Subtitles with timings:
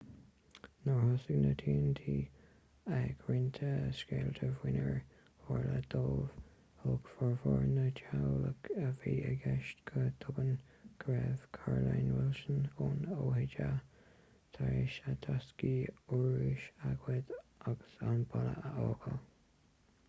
[0.85, 2.13] nuair a thosaigh na tionóntaí
[2.99, 3.57] ag roinnt
[3.97, 4.95] scéalta faoinar
[5.49, 6.31] tharla dóibh
[6.85, 10.49] thuig formhór na dteaghlach a bhí i gceist go tobann
[11.05, 13.67] go raibh carolyn wilson ón oha
[14.59, 15.75] tar éis a dtaiscí
[16.17, 17.33] urrúis a ghoid
[17.73, 19.21] agus an baile a fhágáil